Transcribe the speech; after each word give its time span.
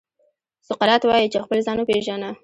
سقراط 0.67 1.01
وايي 1.07 1.27
چې 1.33 1.39
خپل 1.43 1.57
ځان 1.65 1.77
وپېژنه. 1.79 2.29